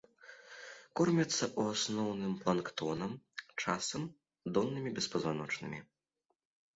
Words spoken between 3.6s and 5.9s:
часам доннымі беспазваночнымі.